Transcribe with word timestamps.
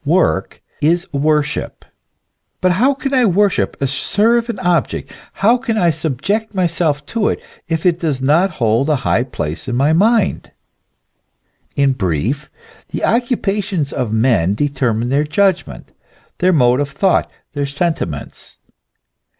Work 0.03 0.63
is 0.81 1.05
worship. 1.13 1.85
But 2.59 2.71
how 2.71 2.95
can 2.95 3.13
I 3.13 3.25
worship 3.25 3.79
or 3.79 3.85
serve 3.85 4.49
an 4.49 4.57
object, 4.57 5.11
how 5.45 5.57
can 5.57 5.77
I 5.77 5.91
subject 5.91 6.55
myself 6.55 7.05
to 7.05 7.27
it, 7.27 7.39
if 7.69 7.85
it 7.85 7.99
does 7.99 8.19
not 8.19 8.49
hold 8.57 8.89
a 8.89 8.95
high 9.05 9.21
place 9.21 9.67
in 9.67 9.75
my 9.75 9.93
mind? 9.93 10.49
In 11.75 11.91
brief, 11.91 12.49
the 12.89 13.03
occupations 13.05 13.93
of 13.93 14.11
men 14.11 14.55
determine 14.55 15.09
their 15.09 15.23
judgment, 15.23 15.91
their 16.39 16.51
mode 16.51 16.79
of 16.79 16.89
thought, 16.89 17.31
their 17.53 17.67
sentiments. 17.67 18.57